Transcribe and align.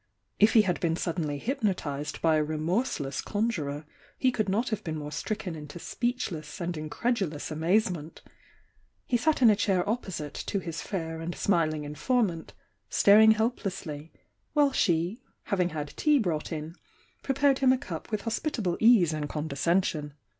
If 0.39 0.53
he 0.53 0.63
had 0.63 0.79
been 0.79 0.95
suddenly 0.95 1.37
hypnotised 1.37 2.23
by 2.23 2.37
a 2.37 2.43
remorseless 2.43 3.21
conjurer, 3.21 3.85
he 4.17 4.31
could 4.31 4.49
not 4.49 4.69
have 4.69 4.83
been 4.83 4.95
more 4.97 5.11
stricken 5.11 5.55
into 5.55 5.77
speechless 5.77 6.59
and 6.59 6.73
incredu 6.73 7.31
lous 7.31 7.51
amazement. 7.51 8.23
He 9.05 9.15
sat 9.15 9.43
in 9.43 9.51
a 9.51 9.55
chair 9.55 9.87
opposite 9.87 10.33
to 10.47 10.57
his 10.57 10.81
fair 10.81 11.21
and 11.21 11.35
smiling 11.35 11.83
informant, 11.83 12.53
staring 12.89 13.33
helplessly, 13.33 14.11
while 14.53 14.71
ghe, 14.71 15.19
having 15.43 15.69
had 15.69 15.93
tea 15.95 16.17
brought 16.17 16.51
in, 16.51 16.73
prepared 17.21 17.59
him 17.59 17.71
a 17.71 17.77
cup 17.77 18.09
with 18.09 18.21
heritable 18.23 18.77
ease 18.79 19.13
and 19.13 19.29
condescension. 19.29 20.15